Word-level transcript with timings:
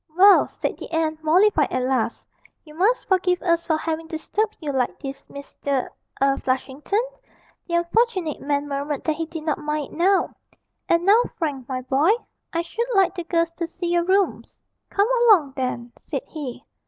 'Well,' 0.17 0.47
said 0.47 0.77
the 0.79 0.89
aunt, 0.91 1.23
mollified 1.23 1.71
at 1.71 1.83
last, 1.83 2.25
'you 2.65 2.73
must 2.73 3.07
forgive 3.07 3.39
us 3.43 3.63
for 3.63 3.77
having 3.77 4.07
disturbed 4.07 4.57
you 4.59 4.71
like 4.73 4.97
this, 4.99 5.27
Mr. 5.27 5.89
a 6.19 6.39
Flushington' 6.39 7.05
(the 7.67 7.75
unfortunate 7.75 8.41
man 8.41 8.67
murmured 8.67 9.03
that 9.03 9.15
he 9.17 9.27
did 9.27 9.43
not 9.43 9.59
mind 9.59 9.93
it 9.93 9.95
now); 9.97 10.33
'and 10.89 11.05
now, 11.05 11.21
Frank, 11.37 11.69
my 11.69 11.81
boy, 11.81 12.09
I 12.51 12.63
should 12.63 12.87
like 12.95 13.13
the 13.13 13.25
girls 13.25 13.51
to 13.51 13.67
see 13.67 13.91
your 13.93 14.03
rooms.' 14.05 14.57
'Come 14.89 15.07
along 15.25 15.53
then,' 15.55 15.91
said 15.99 16.23
he. 16.27 16.65